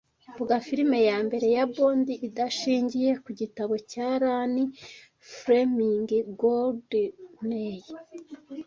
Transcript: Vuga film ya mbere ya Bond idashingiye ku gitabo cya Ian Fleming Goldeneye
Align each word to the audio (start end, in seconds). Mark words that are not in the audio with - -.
Vuga 0.37 0.55
film 0.67 0.91
ya 1.09 1.17
mbere 1.27 1.47
ya 1.55 1.63
Bond 1.75 2.07
idashingiye 2.27 3.11
ku 3.23 3.29
gitabo 3.39 3.73
cya 3.91 4.09
Ian 4.25 4.53
Fleming 5.35 6.09
Goldeneye 6.39 7.87